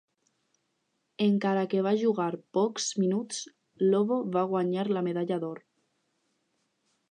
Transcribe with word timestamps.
Encara 1.25 1.65
que 1.73 1.83
va 1.87 1.93
jugar 2.03 2.29
pocs 2.59 2.87
minuts, 3.03 3.43
Lobo 3.93 4.19
va 4.39 4.45
guanyar 4.55 4.89
la 4.97 5.07
medalla 5.11 5.41
d'or. 5.45 5.63